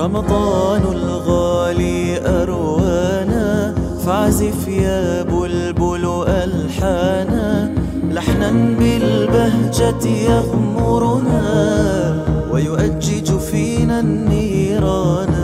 [0.00, 2.00] رمضان الغالي
[2.42, 7.74] أروانا فاعزف يا بلبل ألحانا.
[8.08, 8.50] لحنا
[8.80, 11.42] بالبهجة يغمرنا
[12.52, 15.34] ويؤجج فينا النيران.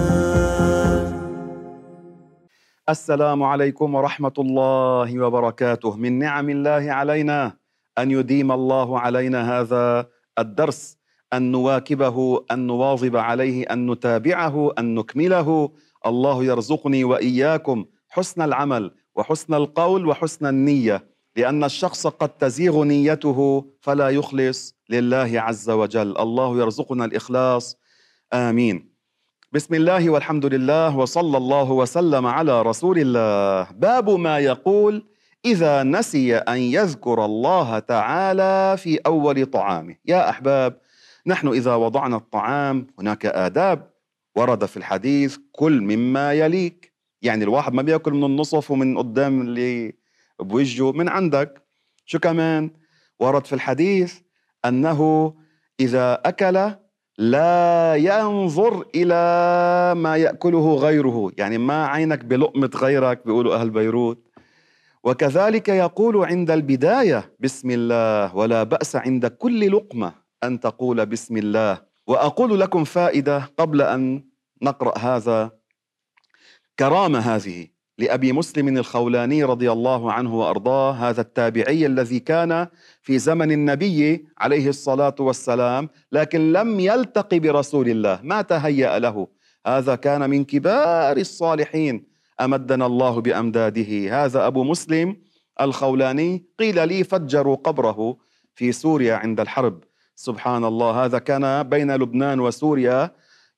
[2.88, 5.96] السلام عليكم ورحمة الله وبركاته.
[5.96, 7.52] من نعم الله علينا
[7.98, 10.07] أن يديم الله علينا هذا
[10.38, 10.96] الدرس.
[11.32, 15.71] أن نواكبه أن نواظب عليه أن نتابعه أن نكمله.
[16.07, 21.04] الله يرزقني وإياكم حسن العمل وحسن القول وحسن النية
[21.36, 26.18] لأن الشخص قد تزيغ نيته فلا يخلص لله عز وجل.
[26.18, 27.76] الله يرزقنا الإخلاص.
[28.32, 28.96] آمين.
[29.53, 33.72] بسم الله والحمد لله وصلى الله وسلم على رسول الله.
[33.72, 35.06] باب ما يقول
[35.45, 39.97] إذا نسي أن يذكر الله تعالى في أول طعامه.
[40.05, 40.81] يا أحباب
[41.27, 43.91] نحن إذا وضعنا الطعام هناك آداب
[44.37, 46.92] ورد في الحديث كل مما يليك.
[47.23, 49.95] يعني الواحد ما بيأكل من النصف ومن قدام اللي
[50.41, 51.62] بوجهه من عندك.
[52.05, 52.70] شو كمان؟
[53.20, 54.19] ورد في الحديث
[54.64, 55.34] أنه
[55.81, 56.70] إذا أكل
[57.19, 61.33] لا ينظر إلى ما يأكله غيره.
[61.39, 64.29] يعني ما عينك بلقمة غيرك بيقولوا أهل بيروت.
[65.05, 68.36] وكذلك يقول عند البداية بسم الله.
[68.36, 70.26] ولا بأس عند كل لقمة.
[70.45, 71.83] أن تقول بسم الله.
[72.06, 74.25] وأقول لكم فائدة قبل أن
[74.62, 75.51] نقرأ هذا.
[76.79, 77.67] كرامة هذه
[77.98, 82.67] لأبي مسلم الخولاني رضي الله عنه وأرضاه هذا التابعي الذي كان
[83.03, 88.20] في زمن النبي عليه الصلاة والسلام لكن لم يلتقي برسول الله.
[88.23, 89.29] ما تهيأ له؟
[89.67, 92.07] هذا كان من كبار الصالحين.
[92.41, 94.25] أمدنا الله بأمداده.
[94.25, 95.17] هذا أبو مسلم
[95.61, 98.17] الخولاني قيل لي فجروا قبره
[98.55, 99.84] في سوريا عند الحرب.
[100.17, 103.11] سبحان الله هذا كان بين لبنان وسوريا.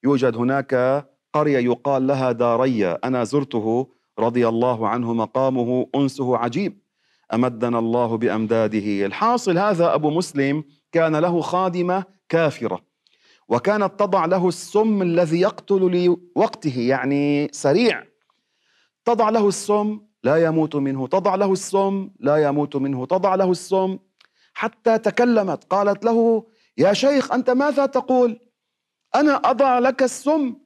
[0.05, 3.00] يوجد هناك قرية يقال لها دارية.
[3.05, 6.78] أنا زرته رضي الله عنه مقامه أنسه عجيب.
[7.34, 9.06] أمدنا الله بأمداده.
[9.06, 12.81] الحاصل هذا أبو مسلم كان له خادمة كافرة
[13.49, 18.04] وكانت تضع له السم الذي يقتل لوقته يعني سريع.
[19.04, 21.06] تضع له السم لا يموت منه.
[21.06, 23.06] تضع له السم لا يموت منه.
[23.06, 23.99] تضع له السم
[24.59, 26.47] حتى تكلمت قالت له
[26.79, 28.39] يا شيخ أنت ماذا تقول؟
[29.15, 30.57] أنا أضع لك السم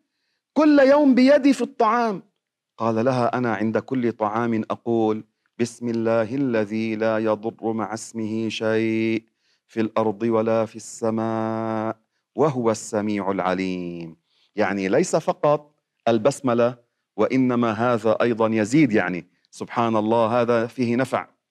[0.52, 2.22] كل يوم بيدي في الطعام.
[2.78, 5.24] قال لها أنا عند كل طعام أقول
[5.58, 9.24] بسم الله الذي لا يضر مع اسمه شيء
[9.66, 11.96] في الأرض ولا في السماء
[12.36, 14.16] وهو السميع العليم.
[14.56, 15.74] يعني ليس فقط
[16.08, 16.78] البسملة
[17.16, 19.28] وإنما هذا أيضا يزيد يعني.
[19.50, 21.41] سبحان الله هذا فيه نفع.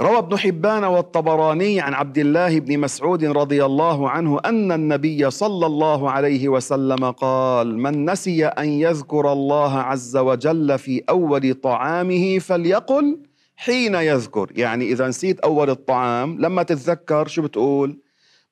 [0.00, 5.66] روى ابن حبان والطبراني عن عبد الله بن مسعود رضي الله عنه أن النبي صلى
[5.66, 13.18] الله عليه وسلم قال من نسي أن يذكر الله عز وجل في أول طعامه فليقل
[13.56, 14.52] حين يذكر.
[14.56, 18.00] يعني إذا نسيت أول الطعام لما تتذكر شو بتقول؟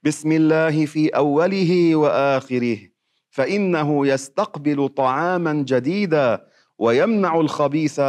[0.03, 2.78] بسم الله في أوله وآخره
[3.30, 6.44] فإنه يستقبل طعاما جديدا
[6.78, 8.00] ويمنع الخبيث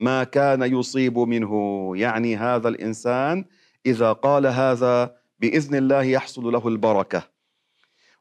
[0.00, 1.52] ما كان يصيب منه.
[1.96, 3.44] يعني هذا الإنسان
[3.86, 7.22] إذا قال هذا بإذن الله يحصل له البركة.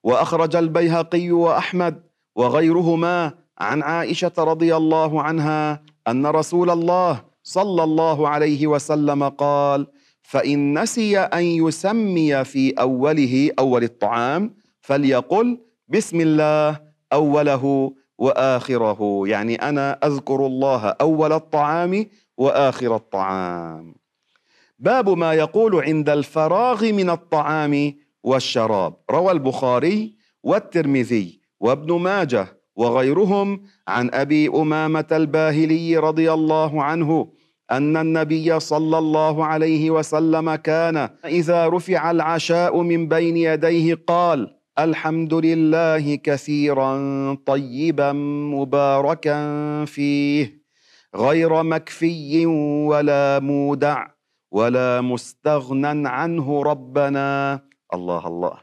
[0.04, 2.04] وأخرج البيهقي وأحمد
[2.36, 9.88] وغيرهما عن عائشة رضي الله عنها أن رسول الله صلى الله عليه وسلم قال
[10.22, 15.58] فإن نسي أن يسمي في أوله أول الطعام فليقل
[15.88, 16.82] بسم الله
[17.14, 19.28] أوله وآخره.
[19.28, 22.06] يعني أنا أذكر الله أول الطعام
[22.38, 23.96] وآخر الطعام.
[24.80, 27.94] باب ما يقول عند الفراغ من الطعام
[28.24, 28.94] والشراب.
[29.12, 37.28] روى البخاري والترمذي وابن ماجه وغيرهم عن أبي أمامة الباهلي رضي الله عنه
[37.72, 45.34] أن النبي صلى الله عليه وسلم كان إذا رفع العشاء من بين يديه قال الحمد
[45.34, 46.94] لله كثيرا
[47.46, 48.12] طيبا
[48.52, 49.40] مباركا
[49.86, 50.62] فيه.
[51.16, 52.46] غير مكفي
[52.86, 54.08] ولا مودع
[54.52, 57.62] ولا مستغنى عنه ربنا.
[57.94, 58.58] الله الله.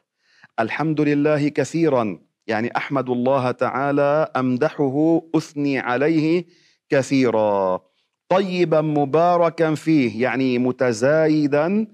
[0.60, 2.18] الحمد لله كثيرا.
[2.46, 6.44] يعني أحمد الله تعالى أمدحه أثني عليه
[6.88, 7.80] كثيرا.
[8.28, 11.86] طيبا مباركا فيه يعني متزايدا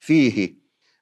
[0.00, 0.54] فيه.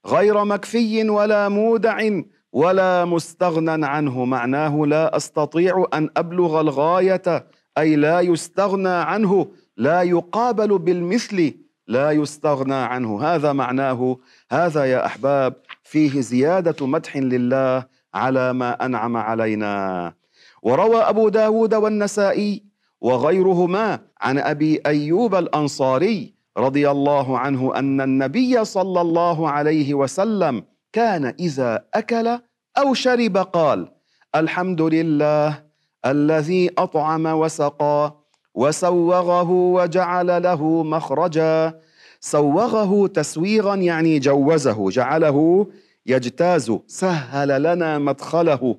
[0.06, 2.22] غير مكفي ولا مودع
[2.52, 4.24] ولا مستغنى عنه.
[4.24, 7.46] معناه لا أستطيع أن أبلغ الغاية
[7.78, 9.46] أي لا يستغنى عنه
[9.76, 11.54] لا يقابل بالمثل
[11.88, 13.22] لا يستغنى عنه.
[13.22, 14.16] هذا معناه
[14.50, 20.14] هذا يا أحباب فيه زيادة مدح لله على ما أنعم علينا.
[20.62, 22.62] وروى أبو داود والنسائي
[23.00, 31.24] وغيرهما عن أبي أيوب الأنصاري رضي الله عنه أن النبي صلى الله عليه وسلم كان
[31.24, 32.38] إذا أكل
[32.78, 33.92] أو شرب قال
[34.34, 35.64] الحمد لله
[36.06, 38.16] الذي أطعم وسقى
[38.54, 41.80] وسوغه وجعل له مخرجا.
[42.20, 45.66] سوغه تسويغا يعني جوزه جعله
[46.06, 48.78] يجتاز سهل لنا مدخله.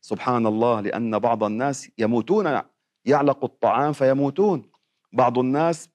[0.00, 2.60] سبحان الله لأن بعض الناس يموتون
[3.04, 4.70] يعلق الطعام فيموتون.
[5.12, 5.88] بعض الناس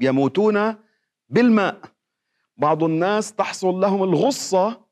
[0.00, 0.74] يموتون
[1.28, 1.76] بالماء.
[2.56, 4.83] بعض الناس تحصل لهم الغصة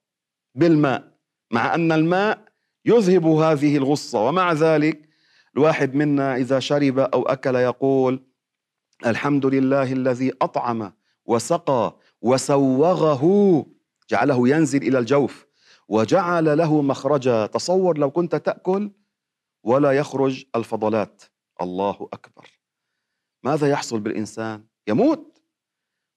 [0.54, 1.12] بالماء
[1.50, 2.44] مع أن الماء
[2.84, 4.26] يذهب هذه الغصة.
[4.28, 5.08] ومع ذلك
[5.56, 8.22] الواحد منا إذا شرب أو أكل يقول
[9.06, 10.92] الحمد لله الذي أطعم
[11.24, 13.66] وسقى وسوغه
[14.10, 15.46] جعله ينزل إلى الجوف
[15.88, 17.46] وجعل له مخرجا.
[17.46, 18.90] تصور لو كنت تأكل
[19.64, 21.22] ولا يخرج الفضلات.
[21.60, 22.46] الله أكبر.
[23.42, 25.38] ماذا يحصل بالإنسان؟ يموت.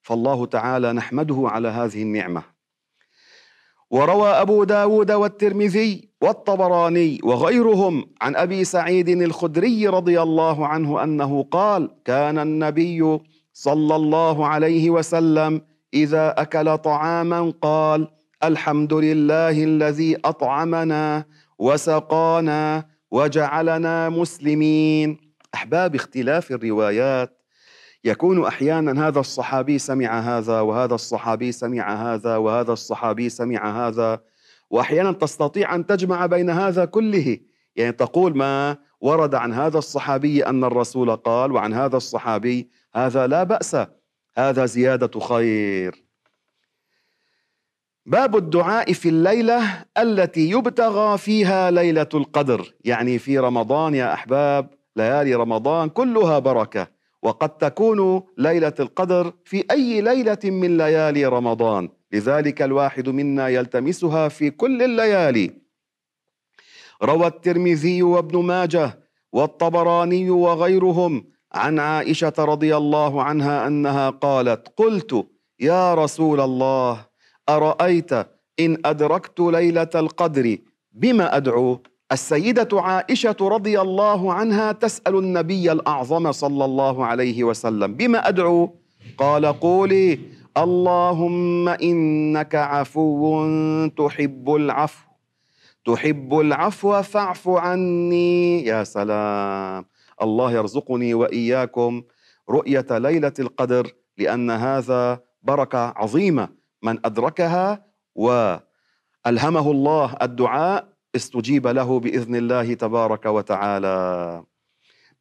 [0.02, 2.55] فالله تعالى نحمده على هذه النعمة.
[3.92, 11.90] وروى أبو داود والترمذي والطبراني وغيرهم عن أبي سعيد الخدري رضي الله عنه أنه قال
[12.06, 13.20] كان النبي
[13.54, 15.62] صلى الله عليه وسلم
[15.94, 18.08] إذا أكل طعاما قال
[18.44, 21.26] الحمد لله الذي أطعمنا
[21.60, 25.18] وسقانا وجعلنا مسلمين.
[25.56, 27.44] أحباب اختلاف الروايات
[28.06, 34.22] يكون أحيانا هذا الصحابي سمع هذا وهذا الصحابي سمع هذا وهذا الصحابي سمع هذا.
[34.69, 37.38] وأحيانا تستطيع أن تجمع بين هذا كله.
[37.75, 43.44] يعني تقول ما ورد عن هذا الصحابي أن الرسول قال وعن هذا الصحابي هذا لا
[43.44, 43.78] بأس.
[44.38, 46.06] هذا زيادة خير.
[48.06, 52.74] باب الدعاء في الليلة التي يبتغى فيها ليلة القدر.
[52.86, 56.94] يعني في رمضان يا أحباب ليالي رمضان كلها بركة.
[57.25, 61.89] وقد تكون ليلة القدر في أي ليلة من ليالي رمضان.
[62.12, 65.51] لذلك الواحد منا يلتمسها في كل الليالي.
[67.04, 69.00] روى الترمذي وابن ماجه
[69.33, 75.28] والطبراني وغيرهم عن عائشة رضي الله عنها أنها قالت قلت
[75.60, 77.06] يا رسول الله
[77.50, 78.13] أرأيت
[78.60, 80.57] إن أدركت ليلة القدر
[80.92, 81.80] بما أدعو؟
[82.16, 88.70] السيدة عائشة رضي الله عنها تسأل النبي الأعظم صلى الله عليه وسلم بما أدعو؟
[89.18, 90.20] قال قولي
[90.58, 93.22] اللهم إنك عفو
[93.88, 95.06] تحب العفو
[95.86, 99.86] تحب العفو فاعف عني يا سلام
[100.22, 102.04] الله يرزقني وإياكم
[102.50, 106.50] رؤية ليلة القدر لأن هذا بركة عظيمة
[106.84, 107.86] من أدركها
[108.16, 113.98] وألهمه الله الدعاء استجيب له بإذن الله تبارك وتعالى.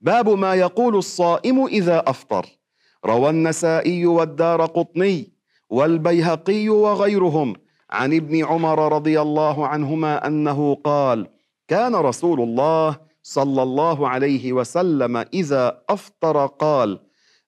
[0.01, 2.47] باب ما يقول الصائم إذا أفطر.
[3.07, 5.33] روى النسائي والدار قطني
[5.71, 7.57] والبيهقي وغيرهم
[7.91, 11.27] عن ابن عمر رضي الله عنهما أنه قال
[11.69, 17.01] كان رسول الله صلى الله عليه وسلم إذا أفطر قال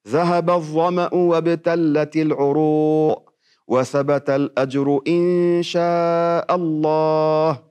[0.08, 3.32] ذهب الظمأ وابتلت العروق
[3.68, 7.62] وثبت الأجر إن شاء الله.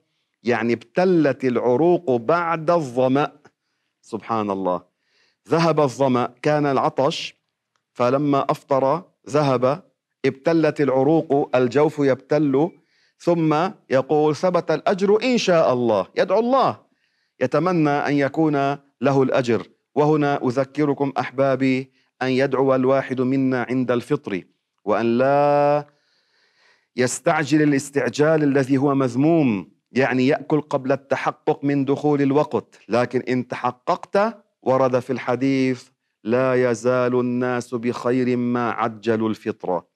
[0.46, 3.32] يعني ابتلت العروق بعد الظمأ.
[4.02, 4.82] سبحان الله.
[5.50, 7.36] ذهب الظمأ كان العطش
[7.94, 9.84] فلما أفطر ذهب
[10.26, 12.70] ابتلت العروق الجوف يبتل
[13.18, 16.80] ثم يقول ثبت الأجر إن شاء الله يدعو الله
[17.42, 19.68] يتمنى أن يكون له الأجر.
[19.96, 24.44] وهنا أذكركم أحبابي أن يدعو الواحد منا عند الفطر
[24.86, 25.86] وأن لا
[26.96, 29.75] يستعجل الاستعجال الذي هو مذموم.
[29.96, 32.80] يعني يأكل قبل التحقق من دخول الوقت.
[32.90, 35.88] لكن إن تحققت ورد في الحديث
[36.24, 39.88] لا يزال الناس بخير ما عجلوا الفطرة.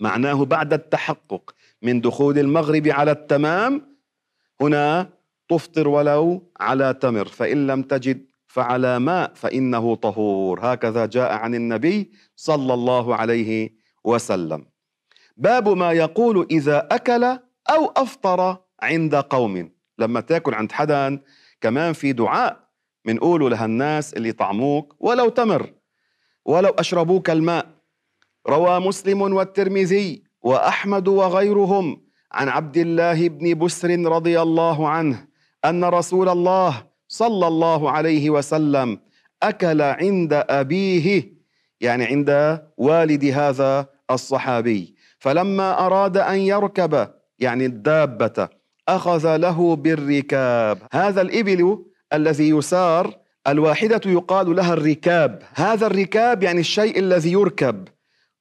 [0.00, 3.96] معناه بعد التحقق من دخول المغرب على التمام
[4.60, 5.10] هنا
[5.48, 10.60] تفطر ولو على تمر فإن لم تجد فعلى ماء فإنه طهور.
[10.62, 14.66] هكذا جاء عن النبي صلى الله عليه وسلم.
[15.36, 17.24] باب ما يقول إذا أكل
[17.70, 19.70] أو أفطر عند قوم.
[19.98, 21.20] لما تاكل عند حدا
[21.60, 22.68] كمان في دعاء
[23.04, 25.72] بنقوله لهالناس اللي طعموك ولو تمر
[26.44, 27.66] ولو أشربوك الماء.
[28.48, 35.28] روى مسلم والترمذي وأحمد وغيرهم عن عبد الله بن بسر رضي الله عنه
[35.64, 38.98] أن رسول الله صلى الله عليه وسلم
[39.42, 41.38] أكل عند أبيه
[41.80, 44.94] يعني عند والد هذا الصحابي.
[45.18, 47.08] فلما أراد أن يركب
[47.38, 48.48] يعني الدابة
[48.88, 50.78] أخذ له بالركاب.
[50.92, 53.14] هذا الإبل الذي يسار
[53.48, 55.42] الواحدة يقال لها الركاب.
[55.54, 57.88] هذا الركاب يعني الشيء الذي يركب.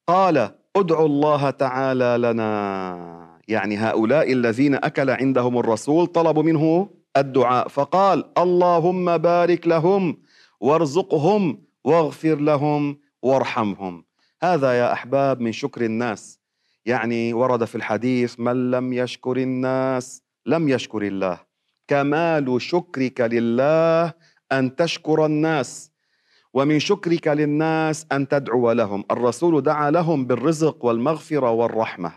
[0.07, 3.37] قال ادعوا الله تعالى لنا.
[3.47, 7.67] يعني هؤلاء الذين أكل عندهم الرسول طلبوا منه الدعاء.
[7.67, 10.17] فقال اللهم بارك لهم
[10.59, 14.05] وارزقهم واغفر لهم وارحمهم.
[14.43, 16.39] هذا يا أحباب من شكر الناس.
[16.85, 21.39] يعني ورد في الحديث من لم يشكر الناس لم يشكر الله.
[21.87, 24.13] كمال شكرك لله
[24.51, 25.91] أن تشكر الناس
[26.53, 29.03] ومن شكرك للناس أن تدعو لهم.
[29.11, 32.11] الرسول دعا لهم بالرزق والمغفرة والرحمة.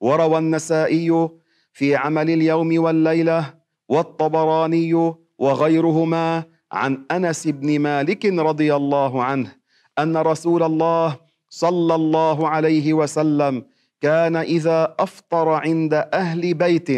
[0.00, 1.28] وروى النسائي
[1.72, 3.54] في عمل اليوم والليلة
[3.88, 9.52] والطبراني وغيرهما عن أنس بن مالك رضي الله عنه
[9.98, 11.16] أن رسول الله
[11.48, 13.64] صلى الله عليه وسلم
[14.00, 16.88] كان إذا أفطر عند أهل بيت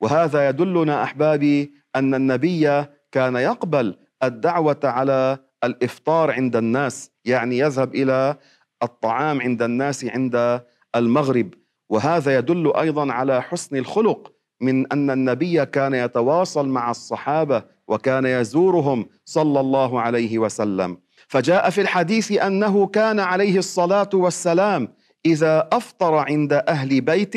[0.00, 8.36] وهذا يدلنا أحبابي أن النبي كان يقبل الدعوة على الإفطار عند الناس يعني يذهب إلى
[8.82, 10.62] الطعام عند الناس عند
[10.96, 11.54] المغرب.
[11.88, 19.06] وهذا يدل أيضا على حسن الخلق من أن النبي كان يتواصل مع الصحابة وكان يزورهم
[19.24, 20.98] صلى الله عليه وسلم.
[21.28, 24.88] فجاء في الحديث أنه كان عليه الصلاة والسلام
[25.26, 27.36] إذا أفطر عند أهل بيت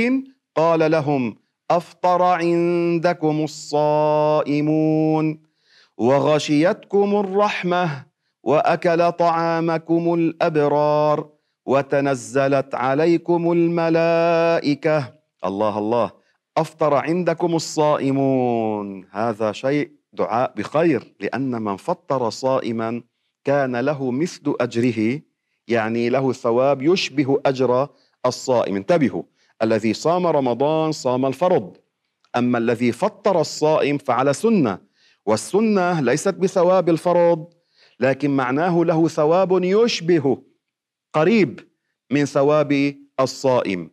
[0.55, 1.36] قال لهم
[1.77, 5.39] أفطر عندكم الصائمون
[5.97, 8.05] وغشيتكم الرحمة
[8.43, 11.29] وأكل طعامكم الأبرار
[11.65, 15.13] وتنزلت عليكم الملائكة.
[15.45, 16.11] الله الله.
[16.57, 19.05] أفطر عندكم الصائمون.
[19.11, 23.01] هذا شيء دعاء بخير لأن من فطر صائما
[23.43, 25.21] كان له مثل أجره
[25.67, 27.87] يعني له ثواب يشبه أجر
[28.25, 28.75] الصائم.
[28.75, 29.23] انتبهوا
[29.63, 31.77] الذي صام رمضان صام الفرض.
[32.36, 34.79] أما الذي فطر الصائم فعلى سنة
[35.25, 37.53] والسنة ليست بثواب الفرض
[38.00, 40.38] لكن معناه له ثواب يشبه
[41.13, 41.60] قريب
[42.12, 43.91] من ثواب الصائم.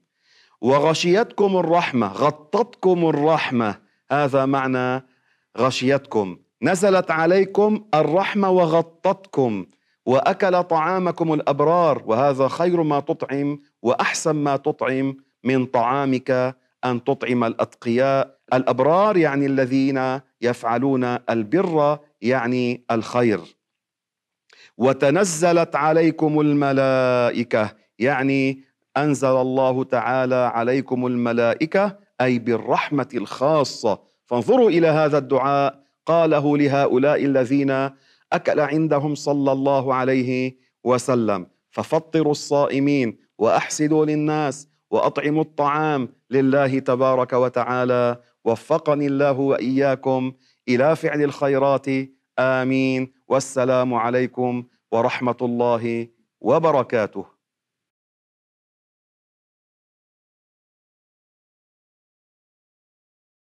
[0.60, 3.78] وغشيتكم الرحمة غطتكم الرحمة.
[4.10, 5.06] هذا معنى
[5.58, 6.36] غشيتكم.
[6.62, 9.66] نزلت عليكم الرحمة وغطتكم
[10.06, 15.16] وأكل طعامكم الأبرار وهذا خير ما تطعم وأحسن ما تطعم.
[15.44, 23.40] من طعامك أن تطعم الأتقياء الأبرار يعني الذين يفعلون البر يعني الخير.
[24.78, 28.64] وتنزلت عليكم الملائكة يعني
[28.96, 33.98] أنزل الله تعالى عليكم الملائكة أي بالرحمة الخاصة.
[34.26, 35.80] فانظروا إلى هذا الدعاء.
[36.06, 37.70] قاله لهؤلاء الذين
[38.32, 41.46] أكل عندهم صلى الله عليه وسلم.
[41.70, 44.68] ففطروا الصائمين وأحسدوا للناس.
[44.90, 50.32] واطعموا الطعام لله تبارك وتعالى وفقني الله وإياكم
[50.68, 51.86] إلى فعل الخيرات.
[52.38, 53.12] آمين.
[53.28, 56.08] والسلام عليكم ورحمة الله
[56.40, 57.39] وبركاته.